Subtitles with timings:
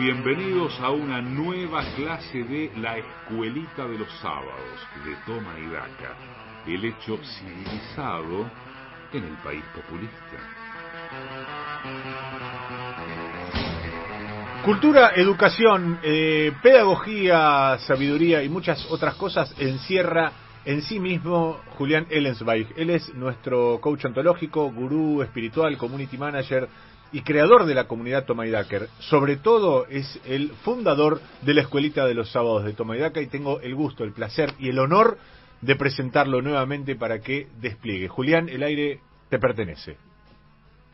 [0.00, 6.16] Bienvenidos a una nueva clase de La Escuelita de los Sábados de Toma y Daca,
[6.66, 8.50] el hecho civilizado
[9.12, 10.38] en el país populista.
[14.64, 20.32] Cultura, educación, eh, pedagogía, sabiduría y muchas otras cosas encierra
[20.64, 22.68] en sí mismo Julián Ellensweig.
[22.74, 26.70] Él es nuestro coach ontológico, gurú espiritual, community manager,
[27.12, 28.88] y creador de la comunidad Tomaidaker.
[29.00, 33.60] Sobre todo es el fundador de la escuelita de los sábados de Tomaidaka y tengo
[33.60, 35.18] el gusto, el placer y el honor
[35.60, 38.08] de presentarlo nuevamente para que despliegue.
[38.08, 39.96] Julián, el aire te pertenece.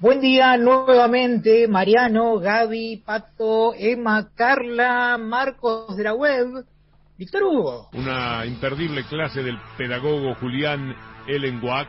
[0.00, 6.64] Buen día nuevamente, Mariano, Gaby, Pato, Emma, Carla, Marcos de la web,
[7.16, 7.88] Víctor Hugo.
[7.94, 10.94] Una imperdible clase del pedagogo Julián
[11.26, 11.88] Ellen Wax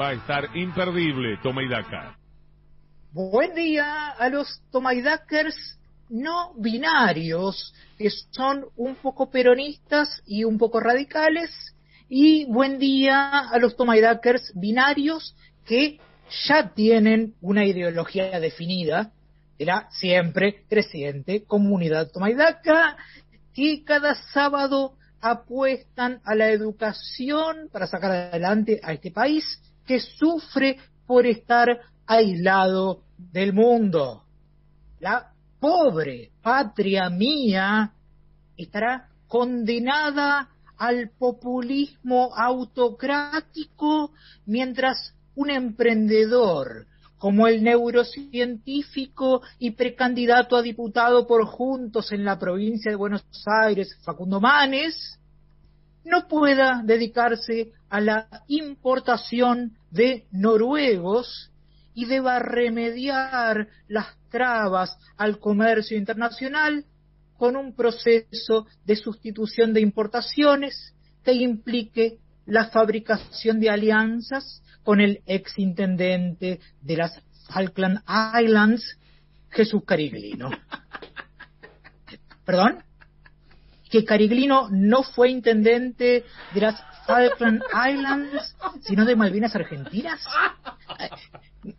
[0.00, 2.21] va a estar imperdible, Tomaidaca.
[3.14, 10.80] Buen día a los Tomaidakers no binarios, que son un poco peronistas y un poco
[10.80, 11.50] radicales.
[12.08, 16.00] Y buen día a los Tomaidakers binarios que
[16.46, 19.12] ya tienen una ideología definida
[19.58, 22.96] de la siempre creciente comunidad Tomaidaka,
[23.52, 29.44] que cada sábado apuestan a la educación para sacar adelante a este país
[29.86, 34.24] que sufre por estar aislado del mundo.
[35.00, 37.92] La pobre patria mía
[38.56, 44.12] estará condenada al populismo autocrático
[44.46, 46.86] mientras un emprendedor
[47.18, 53.96] como el neurocientífico y precandidato a diputado por Juntos en la provincia de Buenos Aires,
[54.02, 55.20] Facundo Manes,
[56.04, 61.51] no pueda dedicarse a la importación de noruegos
[61.94, 66.84] y deba remediar las trabas al comercio internacional
[67.36, 70.94] con un proceso de sustitución de importaciones
[71.24, 77.20] que implique la fabricación de alianzas con el exintendente de las
[77.52, 78.00] Falkland
[78.40, 78.98] Islands,
[79.50, 80.50] Jesús Cariglino.
[82.44, 82.82] ¿Perdón?
[83.90, 86.24] Que Cariglino no fue intendente
[86.54, 90.24] de las Falkland Islands, sino de Malvinas Argentinas.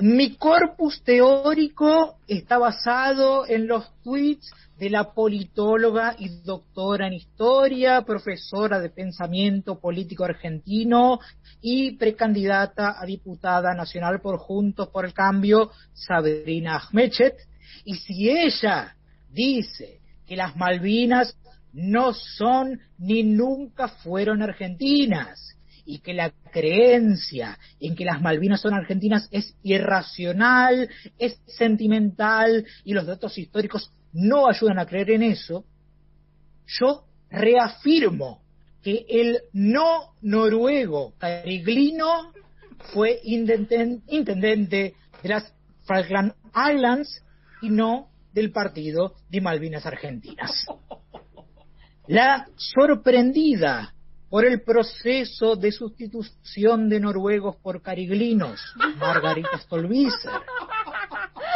[0.00, 4.48] Mi corpus teórico está basado en los tweets
[4.78, 11.18] de la politóloga y doctora en historia, profesora de pensamiento político argentino
[11.60, 17.34] y precandidata a diputada nacional por Juntos por el Cambio, Sabrina Ahmechet.
[17.84, 18.94] Y si ella
[19.32, 21.36] dice que las Malvinas
[21.72, 25.56] no son ni nunca fueron argentinas,
[25.86, 32.92] y que la creencia en que las Malvinas son argentinas es irracional, es sentimental y
[32.92, 35.64] los datos históricos no ayudan a creer en eso,
[36.66, 38.42] yo reafirmo
[38.82, 42.32] que el no noruego Cariglino
[42.92, 45.52] fue intendente de las
[45.86, 47.22] Falkland Islands
[47.62, 50.66] y no del partido de Malvinas Argentinas.
[52.06, 53.94] La sorprendida
[54.28, 58.60] por el proceso de sustitución de noruegos por cariglinos,
[58.98, 60.32] Margarita Stolbizer,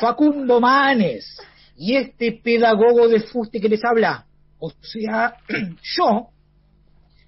[0.00, 1.38] Facundo Manes
[1.76, 4.26] y este pedagogo de fuste que les habla,
[4.58, 5.36] o sea,
[5.96, 6.28] yo,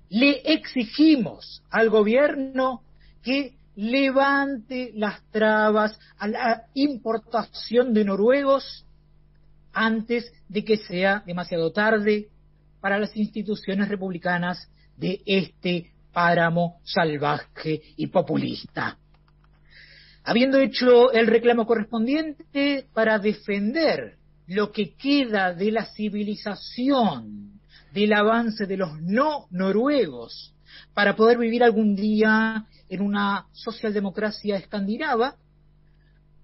[0.08, 2.82] le exigimos al gobierno
[3.22, 8.86] que levante las trabas a la importación de noruegos
[9.72, 12.28] antes de que sea demasiado tarde
[12.80, 18.96] para las instituciones republicanas de este páramo salvaje y populista.
[20.24, 24.16] Habiendo hecho el reclamo correspondiente para defender
[24.46, 27.60] lo que queda de la civilización,
[27.92, 30.54] del avance de los no noruegos,
[30.94, 35.36] para poder vivir algún día en una socialdemocracia escandinava,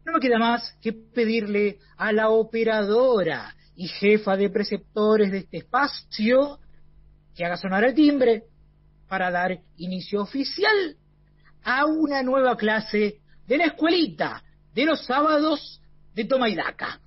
[0.05, 5.59] no me queda más que pedirle a la operadora y jefa de preceptores de este
[5.59, 6.59] espacio
[7.35, 8.45] que haga sonar el timbre
[9.09, 10.97] para dar inicio oficial
[11.65, 14.43] a una nueva clase de la escuelita
[14.75, 15.81] de los sábados
[16.15, 17.01] de Toma y Daca.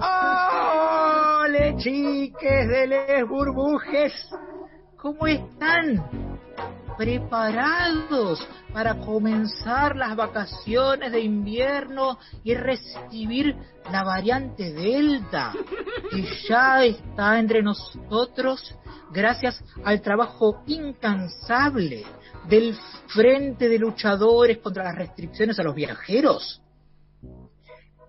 [0.00, 4.12] ¡Hola, chiques de les burbujes!
[4.96, 6.27] ¿Cómo están?
[6.98, 13.56] Preparados para comenzar las vacaciones de invierno y recibir
[13.90, 15.54] la variante Delta,
[16.10, 18.74] que ya está entre nosotros
[19.12, 22.04] gracias al trabajo incansable
[22.48, 22.74] del
[23.06, 26.60] Frente de Luchadores contra las Restricciones a los Viajeros.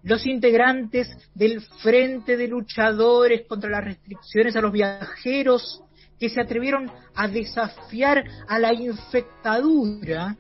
[0.02, 5.84] Los integrantes del Frente de Luchadores contra las Restricciones a los Viajeros
[6.20, 10.36] que se atrevieron a desafiar a la infectadura,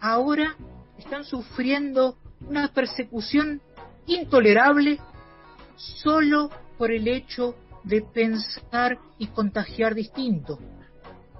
[0.00, 0.54] ahora
[0.98, 2.16] están sufriendo
[2.48, 3.60] una persecución
[4.06, 4.98] intolerable
[5.76, 7.54] solo por el hecho
[7.84, 10.58] de pensar y contagiar distinto.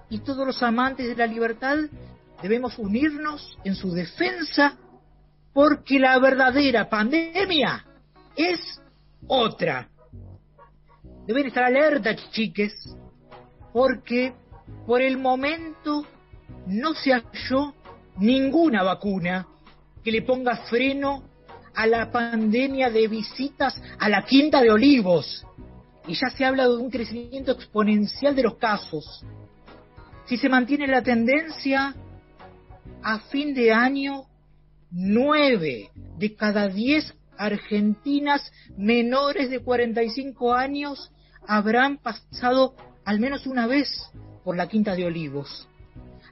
[0.08, 1.76] Y todos los amantes de la libertad
[2.42, 4.76] debemos unirnos en su defensa
[5.52, 7.84] porque la verdadera pandemia
[8.36, 8.80] es
[9.26, 9.88] otra.
[11.26, 12.72] Deben estar alerta, chiques,
[13.72, 14.34] porque
[14.86, 16.06] por el momento
[16.66, 17.74] no se halló
[18.18, 19.46] ninguna vacuna
[20.04, 21.22] que le ponga freno
[21.74, 25.46] a la pandemia de visitas a la Quinta de Olivos.
[26.06, 29.24] Y ya se habla de un crecimiento exponencial de los casos.
[30.26, 31.94] Si se mantiene la tendencia,
[33.02, 34.24] a fin de año,
[34.90, 41.10] nueve de cada diez argentinas menores de 45 años
[41.46, 43.88] habrán pasado al menos una vez
[44.44, 45.68] por la Quinta de Olivos.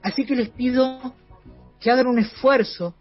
[0.03, 1.15] Así que les pido
[1.81, 2.95] que hagan un esfuerzo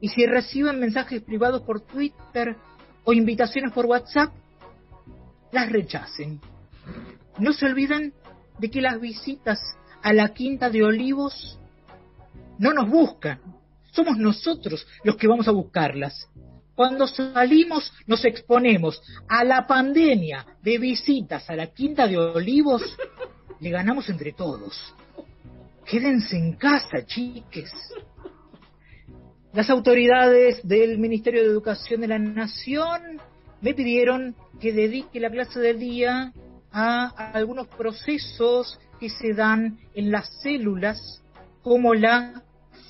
[0.00, 2.56] y si reciben mensajes privados por Twitter
[3.04, 4.32] o invitaciones por WhatsApp,
[5.52, 6.40] las rechacen.
[7.38, 8.12] No se olviden
[8.58, 9.58] de que las visitas
[10.02, 11.58] a la Quinta de Olivos
[12.58, 13.40] no nos buscan,
[13.92, 16.28] somos nosotros los que vamos a buscarlas.
[16.74, 22.82] Cuando salimos nos exponemos a la pandemia de visitas a la Quinta de Olivos,
[23.60, 24.94] le ganamos entre todos.
[25.84, 27.70] Quédense en casa, chiques.
[29.52, 33.20] Las autoridades del Ministerio de Educación de la Nación
[33.60, 36.32] me pidieron que dedique la clase del día
[36.72, 41.22] a algunos procesos que se dan en las células,
[41.62, 42.42] como la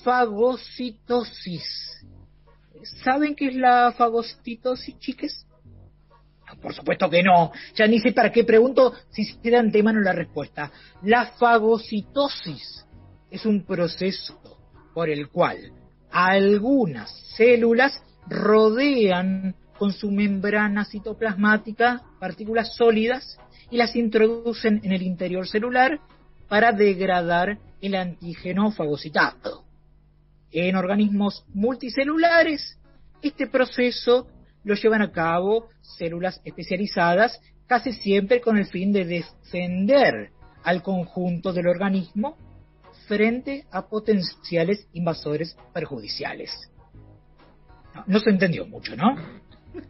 [0.03, 1.63] fagocitosis.
[3.03, 5.47] ¿Saben qué es la fagocitosis, chiques?
[6.61, 7.53] Por supuesto que no.
[7.75, 10.71] Ya ni sé para qué pregunto si se da antemano la respuesta.
[11.03, 12.87] La fagocitosis
[13.31, 14.39] es un proceso
[14.93, 15.73] por el cual
[16.11, 23.39] algunas células rodean con su membrana citoplasmática partículas sólidas
[23.71, 25.99] y las introducen en el interior celular
[26.49, 29.64] para degradar el antígeno fagocitado.
[30.57, 32.79] En organismos multicelulares,
[33.23, 34.29] este proceso
[34.63, 40.31] lo llevan a cabo células especializadas, casi siempre con el fin de defender
[40.63, 42.37] al conjunto del organismo
[43.09, 46.53] frente a potenciales invasores perjudiciales.
[48.07, 49.17] No, se entendió mucho, ¿no?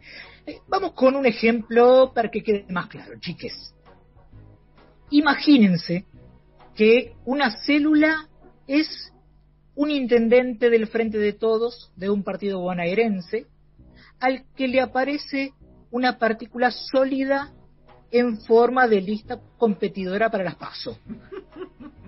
[0.47, 3.73] Eh, vamos con un ejemplo para que quede más claro, chiques.
[5.09, 6.05] Imagínense
[6.75, 8.29] que una célula
[8.67, 9.11] es
[9.75, 13.47] un intendente del Frente de Todos de un partido bonaerense
[14.19, 15.53] al que le aparece
[15.91, 17.53] una partícula sólida
[18.11, 20.97] en forma de lista competidora para las PASO.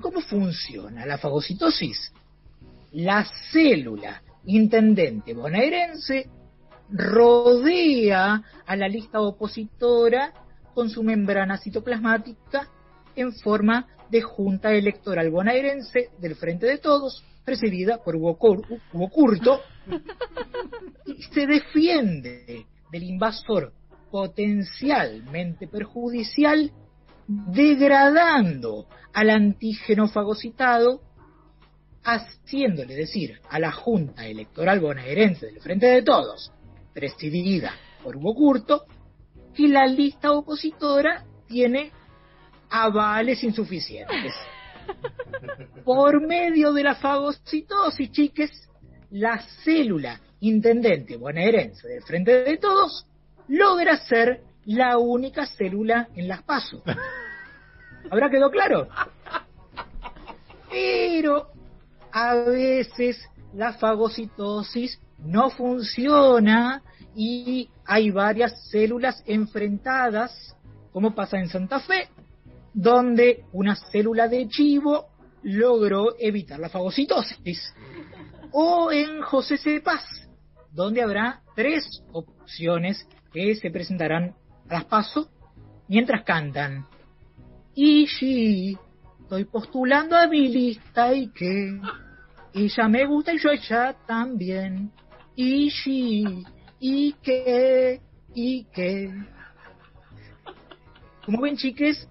[0.01, 2.13] ¿Cómo funciona la fagocitosis?
[2.93, 6.29] La célula intendente bonaerense
[6.89, 10.33] rodea a la lista opositora
[10.73, 12.69] con su membrana citoplasmática
[13.15, 19.61] en forma de junta electoral bonaerense del Frente de Todos precedida por Hugo, Curto,
[21.05, 23.71] y se defiende del invasor
[24.11, 26.73] potencialmente perjudicial
[27.25, 30.99] degradando al antígeno fagocitado,
[32.03, 36.51] haciéndole decir a la Junta Electoral Bonaerense del Frente de Todos,
[36.93, 37.71] presidida
[38.03, 38.85] por Hugo Curto,
[39.55, 41.93] que la lista opositora tiene
[42.69, 44.33] avales insuficientes.
[45.83, 48.69] Por medio de la fagocitosis, chiques,
[49.11, 53.07] la célula intendente bonaerense del Frente de Todos
[53.47, 56.81] logra ser la única célula en las pasos.
[58.11, 58.87] ¿Habrá quedado claro?
[60.69, 61.47] Pero
[62.11, 63.17] a veces
[63.53, 66.83] la fagocitosis no funciona
[67.15, 70.55] y hay varias células enfrentadas,
[70.91, 72.09] como pasa en Santa Fe,
[72.73, 75.07] donde una célula de chivo
[75.43, 77.73] logró evitar la fagocitosis.
[78.51, 79.81] O en José C.
[79.81, 80.03] Paz,
[80.71, 84.35] donde habrá tres opciones que se presentarán
[84.69, 85.29] a las paso
[85.87, 86.85] mientras cantan.
[87.75, 88.07] Y
[89.21, 91.79] estoy postulando a mi lista y que
[92.53, 94.91] ella me gusta y yo ella también.
[95.35, 96.43] Y sí,
[96.79, 98.01] y que,
[98.33, 99.13] y que.
[101.25, 102.07] Como ven, chiques,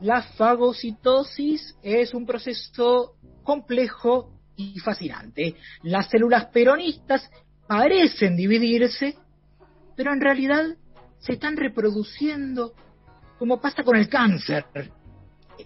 [0.00, 5.54] la fagocitosis es un proceso complejo y fascinante.
[5.82, 7.30] Las células peronistas
[7.66, 9.16] parecen dividirse,
[9.96, 10.64] pero en realidad
[11.18, 12.74] se están reproduciendo,
[13.38, 14.64] como pasa con el cáncer.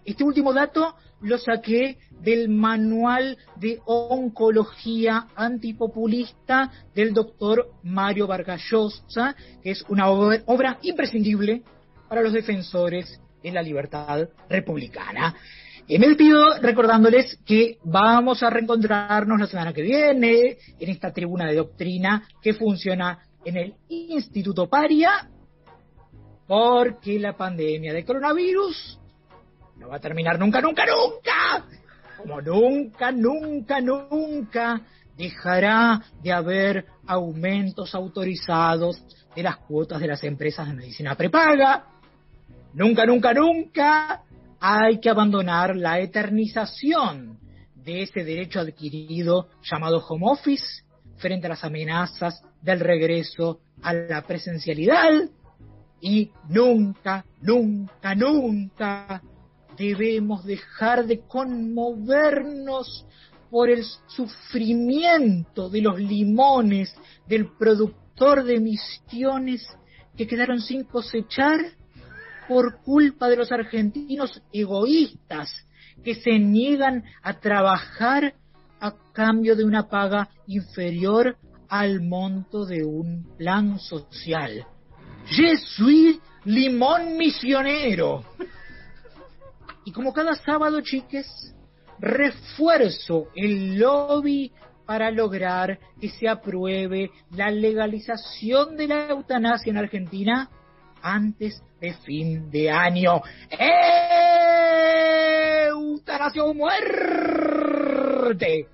[0.04, 9.72] Este último dato lo saqué del manual de oncología antipopulista del doctor Mario Vargallosa, que
[9.72, 11.62] es una obra imprescindible
[12.08, 15.34] para los defensores de la libertad republicana.
[15.86, 21.46] Y me despido recordándoles que vamos a reencontrarnos la semana que viene en esta tribuna
[21.46, 25.28] de doctrina que funciona en el Instituto Paria,
[26.46, 29.00] porque la pandemia de coronavirus
[29.78, 31.64] no va a terminar nunca, nunca, nunca.
[32.18, 34.80] Como nunca, nunca, nunca
[35.16, 39.02] dejará de haber aumentos autorizados
[39.34, 41.84] de las cuotas de las empresas de medicina prepaga.
[42.72, 44.22] Nunca, nunca, nunca
[44.60, 47.38] hay que abandonar la eternización
[47.74, 50.84] de ese derecho adquirido llamado home office
[51.16, 55.28] frente a las amenazas del regreso a la presencialidad.
[56.00, 59.22] Y nunca, nunca, nunca
[59.76, 63.04] debemos dejar de conmovernos
[63.50, 66.94] por el sufrimiento de los limones
[67.26, 69.66] del productor de misiones
[70.16, 71.60] que quedaron sin cosechar
[72.50, 75.48] por culpa de los argentinos egoístas
[76.02, 78.34] que se niegan a trabajar
[78.80, 81.36] a cambio de una paga inferior
[81.68, 84.66] al monto de un plan social.
[85.26, 88.24] Je suis limón misionero.
[89.84, 91.54] Y como cada sábado, chiques,
[92.00, 94.50] refuerzo el lobby
[94.84, 100.50] para lograr que se apruebe la legalización de la eutanasia en Argentina
[101.02, 103.22] antes de fin de año.
[105.68, 108.68] ¡Eutanasia muerte!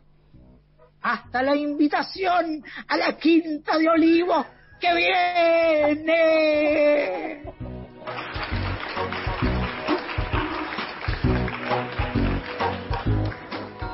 [1.03, 4.45] Hasta la invitación a la Quinta de Olivos
[4.81, 6.17] que viene.